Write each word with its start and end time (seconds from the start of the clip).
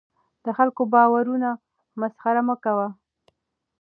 د 0.45 0.47
خلکو 0.57 0.81
د 0.87 0.91
باورونو 0.93 1.51
مسخره 1.99 2.41
مه 2.47 2.55
کوه. 2.63 2.87